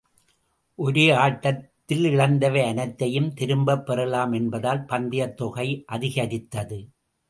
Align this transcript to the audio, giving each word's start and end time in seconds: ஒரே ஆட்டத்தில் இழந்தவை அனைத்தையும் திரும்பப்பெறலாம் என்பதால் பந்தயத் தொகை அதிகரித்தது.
ஒரே 0.79 1.09
ஆட்டத்தில் 1.11 2.03
இழந்தவை 2.05 2.63
அனைத்தையும் 2.63 3.29
திரும்பப்பெறலாம் 3.33 4.33
என்பதால் 4.33 4.85
பந்தயத் 4.85 5.37
தொகை 5.37 5.83
அதிகரித்தது. 5.87 6.79